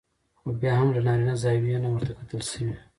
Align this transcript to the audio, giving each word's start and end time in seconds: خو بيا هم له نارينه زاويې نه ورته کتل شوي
خو 0.39 0.47
بيا 0.61 0.73
هم 0.79 0.87
له 0.95 0.99
نارينه 1.07 1.33
زاويې 1.43 1.77
نه 1.83 1.89
ورته 1.93 2.11
کتل 2.19 2.41
شوي 2.51 2.73